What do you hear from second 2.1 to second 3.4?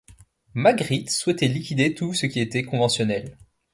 ce qui était conventionnel.